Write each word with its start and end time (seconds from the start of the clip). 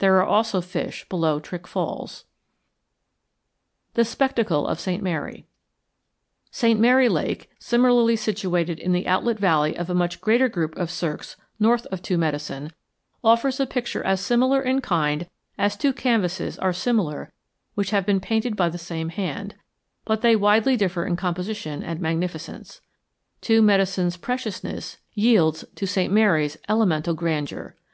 There 0.00 0.16
are 0.18 0.24
also 0.24 0.60
fish 0.60 1.08
below 1.08 1.40
Trick 1.40 1.66
Falls. 1.66 2.26
THE 3.94 4.04
SPECTACLE 4.04 4.66
OF 4.66 4.78
ST. 4.78 5.02
MARY 5.02 5.46
St. 6.50 6.78
Mary 6.78 7.08
Lake, 7.08 7.48
similarly 7.58 8.14
situated 8.14 8.78
in 8.78 8.92
the 8.92 9.06
outlet 9.06 9.38
valley 9.38 9.74
of 9.74 9.88
a 9.88 9.94
much 9.94 10.20
greater 10.20 10.50
group 10.50 10.76
of 10.76 10.90
cirques 10.90 11.36
north 11.58 11.86
of 11.86 12.02
Two 12.02 12.18
Medicine, 12.18 12.72
offers 13.24 13.58
a 13.60 13.64
picture 13.66 14.04
as 14.04 14.20
similar 14.20 14.60
in 14.60 14.82
kind 14.82 15.26
as 15.56 15.74
two 15.74 15.94
canvases 15.94 16.58
are 16.58 16.74
similar 16.74 17.32
which 17.74 17.92
have 17.92 18.04
been 18.04 18.20
painted 18.20 18.56
by 18.56 18.68
the 18.68 18.76
same 18.76 19.08
hand; 19.08 19.54
but 20.04 20.20
they 20.20 20.36
widely 20.36 20.76
differ 20.76 21.06
in 21.06 21.16
composition 21.16 21.82
and 21.82 21.98
magnificence; 21.98 22.82
Two 23.40 23.62
Medicine's 23.62 24.18
preciousness 24.18 24.98
yields 25.14 25.64
to 25.76 25.86
St. 25.86 26.12
Mary's 26.12 26.58
elemental 26.68 27.14
grandeur. 27.14 27.74